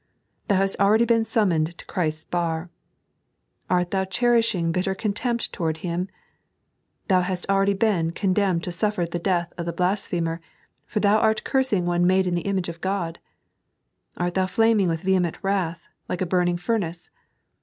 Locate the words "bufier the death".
8.71-9.53